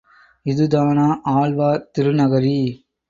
இதுதானா 0.45 1.05
ஆழ்வார் 1.33 1.85
திருநகரி? 1.91 2.57